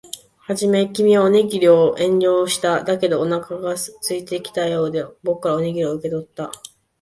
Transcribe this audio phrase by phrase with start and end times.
[0.39, 2.83] はじめ、君はおにぎりを遠慮した。
[2.83, 6.51] だけど、お腹が空いていたようで、僕からおにぎりを受け取った。